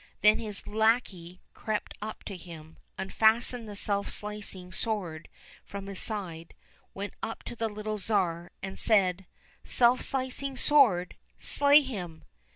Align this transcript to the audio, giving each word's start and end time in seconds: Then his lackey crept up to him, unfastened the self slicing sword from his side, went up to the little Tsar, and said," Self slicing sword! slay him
Then 0.23 0.39
his 0.39 0.65
lackey 0.65 1.41
crept 1.53 1.93
up 2.01 2.23
to 2.23 2.35
him, 2.35 2.77
unfastened 2.97 3.69
the 3.69 3.75
self 3.75 4.09
slicing 4.11 4.71
sword 4.71 5.29
from 5.63 5.85
his 5.85 6.01
side, 6.01 6.55
went 6.95 7.13
up 7.21 7.43
to 7.43 7.55
the 7.55 7.69
little 7.69 7.99
Tsar, 7.99 8.51
and 8.63 8.79
said," 8.79 9.27
Self 9.63 10.01
slicing 10.01 10.57
sword! 10.57 11.17
slay 11.37 11.81
him 11.81 12.23